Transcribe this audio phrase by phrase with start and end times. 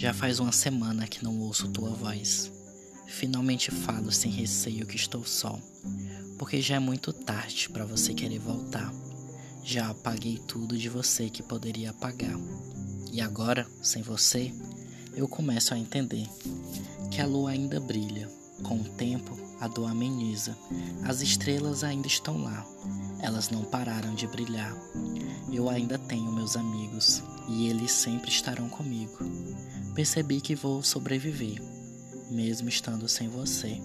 [0.00, 2.50] Já faz uma semana que não ouço tua voz.
[3.06, 5.60] Finalmente falo sem receio que estou só,
[6.38, 8.90] porque já é muito tarde para você querer voltar.
[9.62, 12.34] Já apaguei tudo de você que poderia apagar.
[13.12, 14.50] E agora, sem você,
[15.14, 16.26] eu começo a entender
[17.10, 18.26] que a lua ainda brilha.
[18.62, 20.56] Com o tempo, a dor ameniza.
[21.04, 22.66] As estrelas ainda estão lá.
[23.20, 24.74] Elas não pararam de brilhar.
[25.52, 29.18] Eu ainda tenho meus amigos e eles sempre estarão comigo.
[29.92, 31.60] Percebi que vou sobreviver,
[32.30, 33.80] mesmo estando sem você.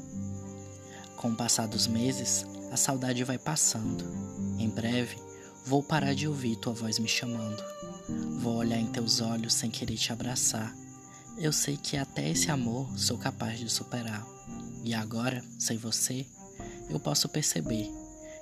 [1.17, 4.05] Com o passar dos meses, a saudade vai passando.
[4.59, 5.17] Em breve,
[5.65, 7.63] vou parar de ouvir tua voz me chamando.
[8.37, 10.75] Vou olhar em teus olhos sem querer te abraçar.
[11.39, 14.25] Eu sei que até esse amor sou capaz de superar.
[14.83, 16.27] E agora, sem você,
[16.87, 17.91] eu posso perceber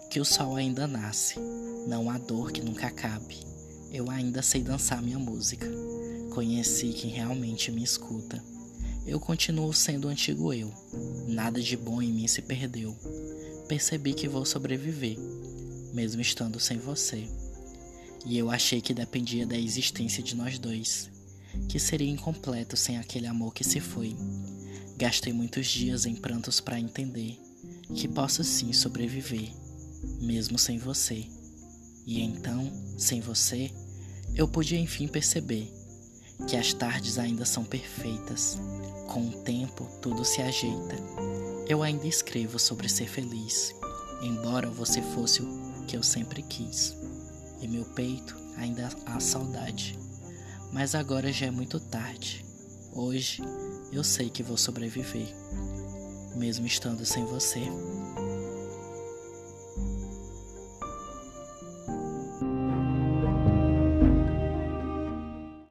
[0.10, 1.40] que o sol ainda nasce.
[1.88, 3.53] Não há dor que nunca acabe.
[3.94, 5.68] Eu ainda sei dançar minha música.
[6.34, 8.44] Conheci quem realmente me escuta.
[9.06, 10.74] Eu continuo sendo o antigo eu.
[11.28, 12.98] Nada de bom em mim se perdeu.
[13.68, 15.16] Percebi que vou sobreviver,
[15.94, 17.28] mesmo estando sem você.
[18.26, 21.12] E eu achei que dependia da existência de nós dois,
[21.70, 24.16] que seria incompleto sem aquele amor que se foi.
[24.98, 27.38] Gastei muitos dias em prantos para entender
[27.94, 29.52] que posso sim sobreviver,
[30.20, 31.28] mesmo sem você.
[32.08, 33.72] E então, sem você,
[34.36, 35.72] eu pude enfim perceber
[36.48, 38.58] que as tardes ainda são perfeitas.
[39.08, 40.96] Com o tempo, tudo se ajeita.
[41.68, 43.76] Eu ainda escrevo sobre ser feliz,
[44.22, 46.96] embora você fosse o que eu sempre quis.
[47.62, 49.98] Em meu peito ainda há saudade,
[50.72, 52.44] mas agora já é muito tarde.
[52.92, 53.42] Hoje
[53.92, 55.28] eu sei que vou sobreviver,
[56.36, 57.62] mesmo estando sem você.